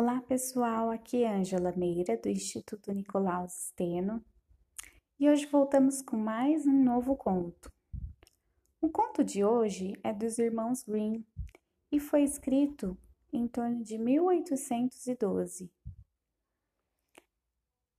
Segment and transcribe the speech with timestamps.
[0.00, 4.24] Olá pessoal, aqui é Angela Meira do Instituto Nicolaus Steno
[5.18, 7.68] e hoje voltamos com mais um novo conto.
[8.80, 11.24] O conto de hoje é dos irmãos Grimm
[11.90, 12.96] e foi escrito
[13.32, 15.68] em torno de 1812.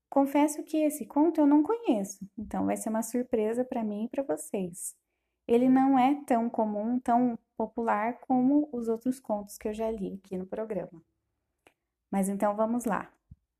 [0.09, 4.09] Confesso que esse conto eu não conheço, então vai ser uma surpresa para mim e
[4.09, 4.95] para vocês.
[5.45, 10.13] Ele não é tão comum, tão popular como os outros contos que eu já li
[10.23, 11.03] aqui no programa.
[12.11, 13.11] Mas então vamos lá.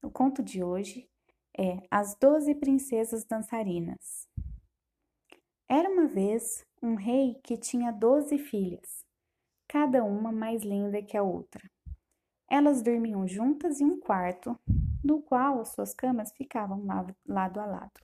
[0.02, 1.10] O conto de hoje
[1.58, 4.28] é As Doze Princesas Dançarinas.
[5.68, 9.06] Era uma vez um rei que tinha doze filhas,
[9.68, 11.70] cada uma mais linda que a outra.
[12.50, 14.58] Elas dormiam juntas em um quarto,
[15.04, 16.84] no qual suas camas ficavam
[17.28, 18.02] lado a lado.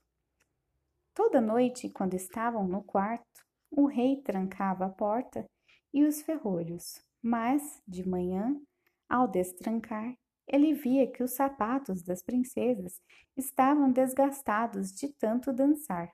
[1.16, 5.50] Toda noite, quando estavam no quarto, o rei trancava a porta
[5.94, 8.62] e os ferrolhos, mas, de manhã,
[9.10, 10.16] ao destrancar,
[10.48, 13.02] ele via que os sapatos das princesas
[13.36, 16.12] estavam desgastados de tanto dançar,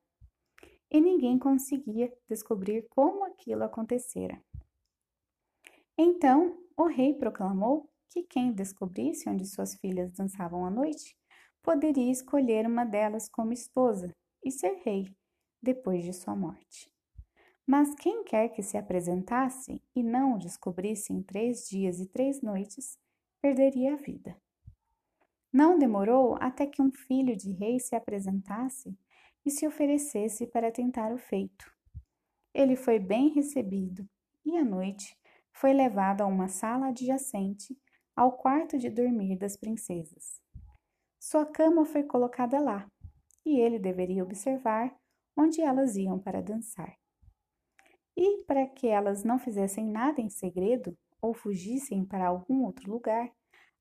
[0.89, 4.41] e ninguém conseguia descobrir como aquilo acontecera.
[5.97, 11.15] Então o rei proclamou que quem descobrisse onde suas filhas dançavam à noite
[11.63, 15.15] poderia escolher uma delas como esposa e ser rei
[15.61, 16.91] depois de sua morte.
[17.65, 22.41] Mas quem quer que se apresentasse e não o descobrisse em três dias e três
[22.41, 22.97] noites,
[23.41, 24.37] perderia a vida.
[25.51, 28.97] Não demorou até que um filho de rei se apresentasse
[29.45, 31.69] e se oferecesse para tentar o feito.
[32.53, 34.07] Ele foi bem recebido
[34.45, 35.17] e à noite
[35.51, 37.77] foi levado a uma sala adjacente
[38.15, 40.41] ao quarto de dormir das princesas.
[41.19, 42.89] Sua cama foi colocada lá
[43.45, 44.95] e ele deveria observar
[45.35, 46.95] onde elas iam para dançar.
[48.15, 53.29] E para que elas não fizessem nada em segredo, ou fugissem para algum outro lugar,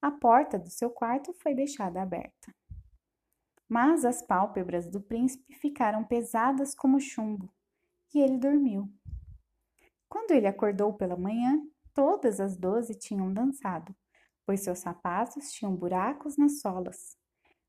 [0.02, 2.54] a porta do seu quarto foi deixada aberta.
[3.68, 7.52] Mas as pálpebras do príncipe ficaram pesadas como chumbo
[8.14, 8.92] e ele dormiu.
[10.08, 11.62] Quando ele acordou pela manhã,
[11.94, 13.94] todas as doze tinham dançado,
[14.44, 17.16] pois seus sapatos tinham buracos nas solas.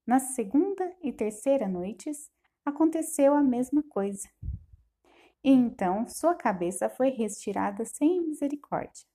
[0.08, 2.32] Na segunda e terceira noites,
[2.66, 4.28] aconteceu a mesma coisa.
[5.44, 9.11] E então sua cabeça foi retirada sem misericórdia.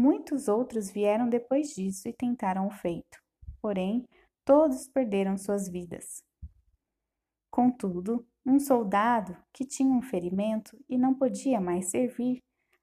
[0.00, 3.18] Muitos outros vieram depois disso e tentaram o feito,
[3.60, 4.06] porém
[4.44, 6.22] todos perderam suas vidas.
[7.50, 12.38] Contudo, um soldado que tinha um ferimento e não podia mais servir,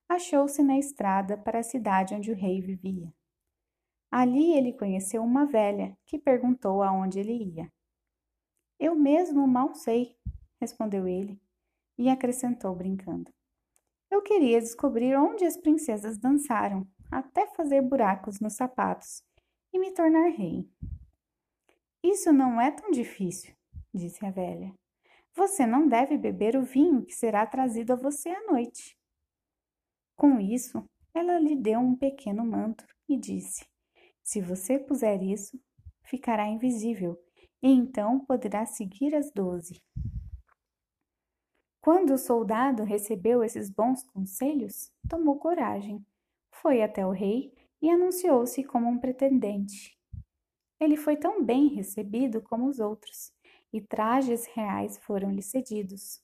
[0.09, 3.09] achou-se na estrada para a cidade onde o rei vivia.
[4.11, 7.71] Ali ele conheceu uma velha que perguntou aonde ele ia.
[8.77, 10.17] Eu mesmo mal sei,
[10.59, 11.39] respondeu ele,
[11.97, 13.31] e acrescentou brincando.
[14.11, 19.23] Eu queria descobrir onde as princesas dançaram até fazer buracos nos sapatos
[19.73, 20.69] e me tornar rei.
[22.03, 23.55] Isso não é tão difícil,
[23.93, 24.73] disse a velha.
[25.33, 28.97] Você não deve beber o vinho que será trazido a você à noite.
[30.15, 33.65] Com isso, ela lhe deu um pequeno manto e disse:
[34.23, 35.59] Se você puser isso,
[36.03, 37.19] ficará invisível
[37.61, 39.81] e então poderá seguir as doze.
[41.81, 46.05] Quando o soldado recebeu esses bons conselhos, tomou coragem
[46.61, 49.97] foi até o rei e anunciou-se como um pretendente.
[50.79, 53.31] Ele foi tão bem recebido como os outros,
[53.71, 56.21] e trajes reais foram-lhe cedidos.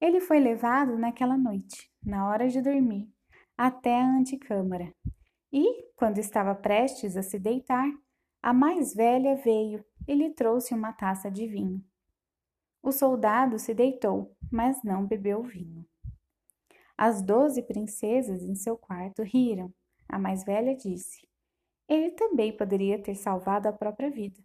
[0.00, 3.08] Ele foi levado naquela noite, na hora de dormir,
[3.56, 4.92] até a antecâmara,
[5.52, 7.88] e, quando estava prestes a se deitar,
[8.42, 11.84] a mais velha veio e lhe trouxe uma taça de vinho.
[12.82, 15.86] O soldado se deitou, mas não bebeu vinho.
[17.04, 19.74] As doze princesas em seu quarto riram.
[20.08, 21.26] A mais velha disse:
[21.88, 24.40] Ele também poderia ter salvado a própria vida.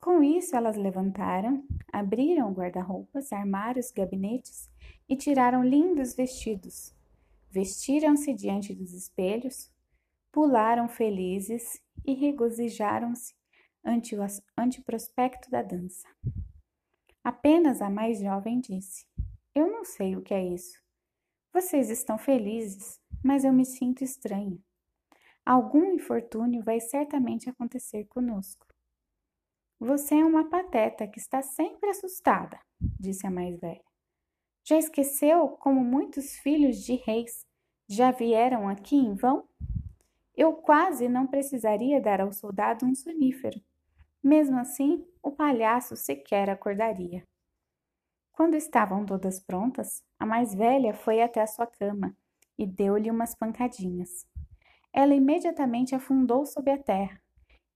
[0.00, 4.68] Com isso, elas levantaram, abriram guarda-roupas, armários, gabinetes
[5.08, 6.92] e tiraram lindos vestidos.
[7.48, 9.70] Vestiram-se diante dos espelhos,
[10.32, 13.36] pularam felizes e regozijaram-se
[13.84, 14.20] ante o,
[14.58, 16.08] ante prospecto da dança.
[17.22, 19.06] Apenas a mais jovem disse:
[19.54, 20.89] Eu não sei o que é isso.
[21.52, 24.58] Vocês estão felizes, mas eu me sinto estranha.
[25.44, 28.66] Algum infortúnio vai certamente acontecer conosco.
[29.78, 33.82] Você é uma pateta que está sempre assustada, disse a mais velha.
[34.62, 37.44] Já esqueceu como muitos filhos de reis
[37.88, 39.48] já vieram aqui em vão?
[40.36, 43.60] Eu quase não precisaria dar ao soldado um sonífero.
[44.22, 47.26] Mesmo assim, o palhaço sequer acordaria.
[48.40, 52.16] Quando estavam todas prontas, a mais velha foi até a sua cama
[52.56, 54.26] e deu-lhe umas pancadinhas.
[54.94, 57.20] ela imediatamente afundou sob a terra,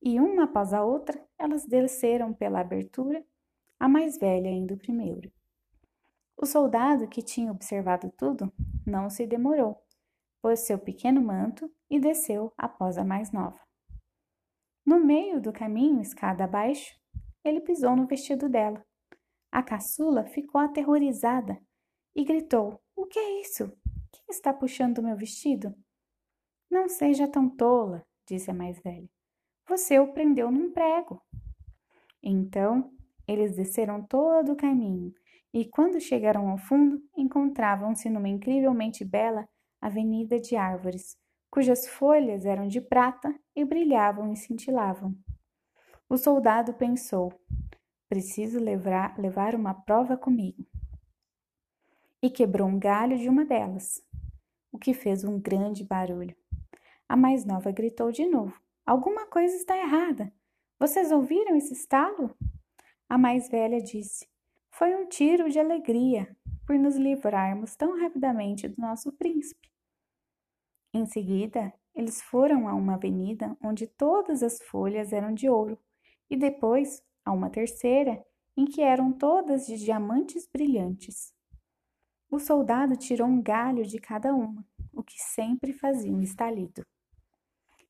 [0.00, 3.22] e uma após a outra, elas desceram pela abertura,
[3.78, 5.30] a mais velha indo primeiro.
[6.34, 8.50] O soldado, que tinha observado tudo,
[8.86, 9.84] não se demorou,
[10.40, 13.60] pôs seu pequeno manto e desceu após a mais nova.
[14.82, 16.98] No meio do caminho, escada abaixo,
[17.44, 18.82] ele pisou no vestido dela.
[19.54, 21.56] A caçula ficou aterrorizada
[22.12, 23.68] e gritou: O que é isso?
[24.10, 25.72] Quem está puxando meu vestido?
[26.68, 29.08] Não seja tão tola, disse a mais velha.
[29.68, 31.22] Você o prendeu num prego.
[32.20, 32.90] Então
[33.28, 35.14] eles desceram todo o caminho
[35.52, 39.48] e, quando chegaram ao fundo, encontravam-se numa incrivelmente bela
[39.80, 41.16] avenida de árvores,
[41.48, 45.16] cujas folhas eram de prata e brilhavam e cintilavam.
[46.08, 47.32] O soldado pensou:
[48.14, 50.64] preciso levar, levar uma prova comigo.
[52.22, 54.00] E quebrou um galho de uma delas,
[54.70, 56.36] o que fez um grande barulho.
[57.08, 58.56] A mais nova gritou de novo:
[58.86, 60.32] Alguma coisa está errada.
[60.78, 62.32] Vocês ouviram esse estalo?
[63.08, 64.28] A mais velha disse:
[64.70, 69.68] Foi um tiro de alegria por nos livrarmos tão rapidamente do nosso príncipe.
[70.94, 75.76] Em seguida, eles foram a uma avenida onde todas as folhas eram de ouro,
[76.30, 78.24] e depois a uma terceira,
[78.56, 81.32] em que eram todas de diamantes brilhantes.
[82.30, 86.84] O soldado tirou um galho de cada uma, o que sempre fazia um estalido.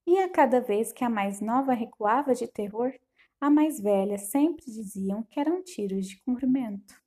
[0.07, 2.93] E a cada vez que a mais nova recuava de terror,
[3.41, 7.03] a mais velha sempre diziam que eram tiros de cumprimento.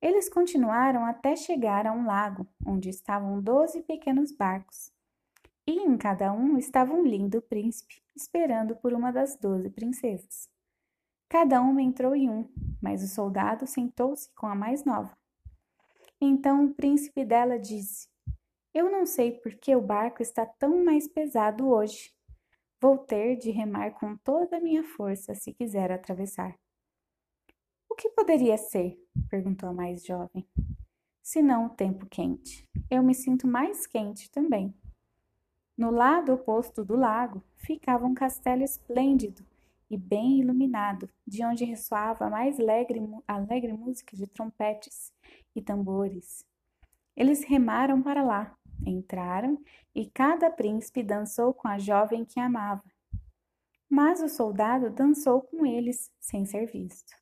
[0.00, 4.90] Eles continuaram até chegar a um lago, onde estavam doze pequenos barcos,
[5.66, 10.48] e em cada um estava um lindo príncipe, esperando por uma das doze princesas.
[11.30, 12.46] Cada uma entrou em um,
[12.82, 15.16] mas o soldado sentou-se com a mais nova.
[16.20, 18.10] Então o príncipe dela disse:
[18.72, 22.14] eu não sei por que o barco está tão mais pesado hoje.
[22.80, 26.56] Vou ter de remar com toda a minha força se quiser atravessar.
[27.88, 28.96] O que poderia ser?
[29.28, 30.46] perguntou a mais jovem.
[31.20, 32.64] Se não o tempo quente.
[32.88, 34.72] Eu me sinto mais quente também.
[35.76, 39.44] No lado oposto do lago ficava um castelo esplêndido
[39.90, 45.12] e bem iluminado, de onde ressoava a mais alegre, alegre música de trompetes
[45.54, 46.44] e tambores.
[47.16, 48.56] Eles remaram para lá,
[48.86, 49.58] Entraram
[49.94, 52.84] e cada príncipe dançou com a jovem que amava.
[53.88, 57.12] Mas o soldado dançou com eles sem ser visto.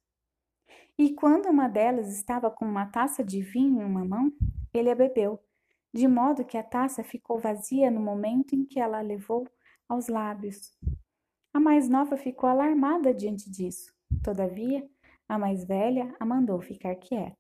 [0.97, 4.33] E quando uma delas estava com uma taça de vinho em uma mão,
[4.75, 5.41] ele a bebeu,
[5.93, 9.49] de modo que a taça ficou vazia no momento em que ela a levou
[9.89, 10.73] aos lábios.
[11.53, 13.93] A mais nova ficou alarmada diante disso.
[14.23, 14.89] Todavia,
[15.29, 17.37] a mais velha a mandou ficar quieta.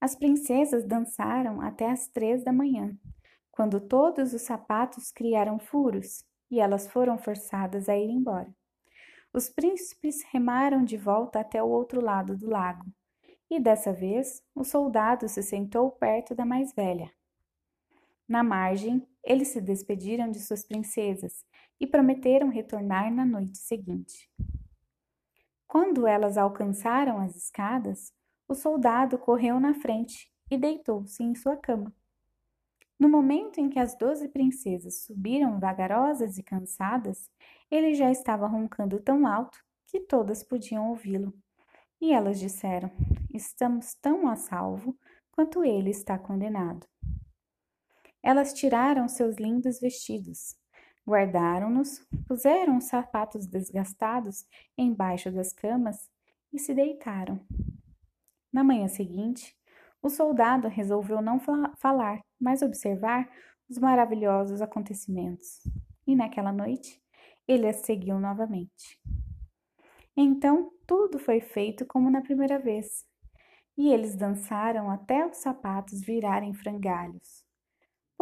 [0.00, 2.96] As princesas dançaram até as três da manhã,
[3.52, 8.52] quando todos os sapatos criaram furos e elas foram forçadas a ir embora.
[9.32, 12.84] Os príncipes remaram de volta até o outro lado do lago,
[13.48, 17.10] e dessa vez o soldado se sentou perto da mais velha.
[18.28, 21.44] Na margem, eles se despediram de suas princesas
[21.80, 24.30] e prometeram retornar na noite seguinte.
[25.66, 28.12] Quando elas alcançaram as escadas,
[28.48, 31.94] o soldado correu na frente e deitou-se em sua cama.
[32.98, 37.30] No momento em que as doze princesas subiram vagarosas e cansadas,
[37.70, 41.34] ele já estava roncando tão alto que todas podiam ouvi-lo.
[42.00, 42.90] E elas disseram:
[43.32, 44.96] Estamos tão a salvo
[45.32, 46.86] quanto ele está condenado.
[48.22, 50.56] Elas tiraram seus lindos vestidos,
[51.06, 54.46] guardaram-nos, puseram os sapatos desgastados
[54.78, 56.08] embaixo das camas
[56.52, 57.40] e se deitaram.
[58.52, 59.56] Na manhã seguinte,
[60.00, 61.40] o soldado resolveu não
[61.78, 63.28] falar, mas observar
[63.68, 65.60] os maravilhosos acontecimentos.
[66.06, 67.02] E naquela noite,
[67.48, 69.00] ele as seguiu novamente.
[70.16, 73.04] Então, tudo foi feito como na primeira vez,
[73.76, 77.41] e eles dançaram até os sapatos virarem frangalhos.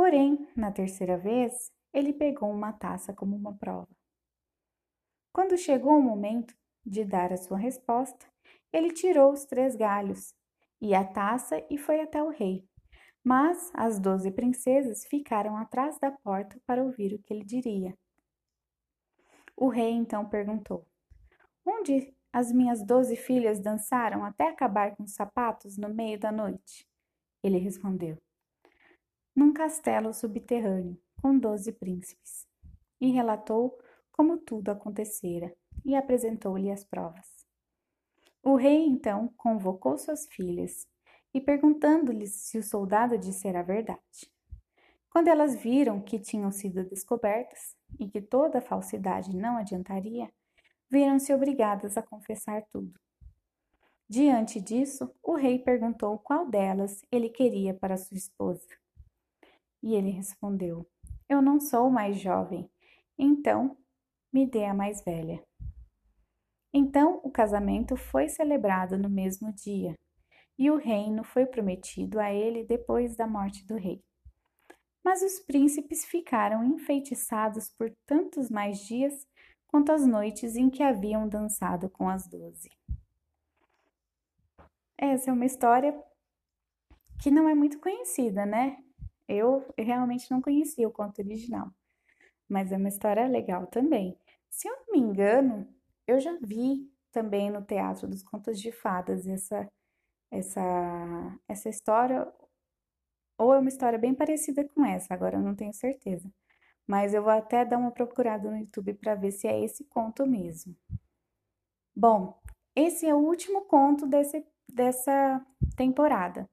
[0.01, 3.87] Porém, na terceira vez, ele pegou uma taça como uma prova.
[5.31, 8.27] Quando chegou o momento de dar a sua resposta,
[8.73, 10.35] ele tirou os três galhos
[10.81, 12.67] e a taça e foi até o rei.
[13.23, 17.95] Mas as doze princesas ficaram atrás da porta para ouvir o que ele diria.
[19.55, 20.87] O rei então perguntou:
[21.63, 26.89] Onde as minhas doze filhas dançaram até acabar com os sapatos no meio da noite?
[27.43, 28.17] Ele respondeu:
[29.41, 32.47] Num castelo subterrâneo, com doze príncipes.
[33.01, 33.79] E relatou
[34.13, 35.51] como tudo acontecera
[35.83, 37.27] e apresentou-lhe as provas.
[38.43, 40.87] O rei então convocou suas filhas
[41.33, 44.31] e perguntando-lhes se o soldado dissera a verdade.
[45.09, 50.31] Quando elas viram que tinham sido descobertas e que toda a falsidade não adiantaria,
[50.91, 52.93] viram-se obrigadas a confessar tudo.
[54.07, 58.69] Diante disso, o rei perguntou qual delas ele queria para sua esposa.
[59.83, 60.87] E ele respondeu:
[61.29, 62.71] Eu não sou mais jovem,
[63.19, 63.77] então
[64.33, 65.43] me dê a mais velha.
[66.73, 69.95] Então o casamento foi celebrado no mesmo dia,
[70.59, 74.03] e o reino foi prometido a ele depois da morte do rei.
[75.03, 79.27] Mas os príncipes ficaram enfeitiçados por tantos mais dias
[79.67, 82.69] quanto as noites em que haviam dançado com as doze.
[84.99, 85.99] Essa é uma história
[87.23, 88.77] que não é muito conhecida, né?
[89.31, 91.71] Eu realmente não conhecia o conto original,
[92.49, 94.19] mas é uma história legal também.
[94.51, 95.69] Se eu não me engano,
[96.05, 99.71] eu já vi também no Teatro dos Contos de Fadas essa
[100.33, 102.27] essa essa história
[103.39, 106.29] ou é uma história bem parecida com essa, agora eu não tenho certeza.
[106.87, 110.27] Mas eu vou até dar uma procurada no YouTube para ver se é esse conto
[110.27, 110.77] mesmo.
[111.95, 112.37] Bom,
[112.75, 115.45] esse é o último conto desse, dessa
[115.77, 116.49] temporada.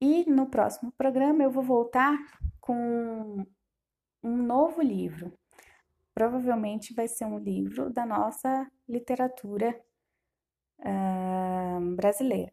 [0.00, 2.16] E no próximo programa eu vou voltar
[2.58, 3.46] com
[4.22, 5.32] um novo livro.
[6.14, 9.78] Provavelmente vai ser um livro da nossa literatura
[10.78, 12.52] uh, brasileira.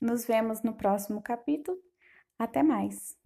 [0.00, 1.76] Nos vemos no próximo capítulo
[2.38, 3.16] até mais!